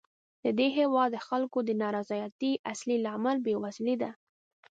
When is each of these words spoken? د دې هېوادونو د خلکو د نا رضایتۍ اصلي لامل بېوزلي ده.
د 0.43 0.45
دې 0.57 0.67
هېوادونو 0.77 1.13
د 1.21 1.23
خلکو 1.27 1.57
د 1.63 1.69
نا 1.81 1.89
رضایتۍ 1.97 2.53
اصلي 2.71 2.97
لامل 3.05 3.37
بېوزلي 3.45 3.95
ده. 4.01 4.11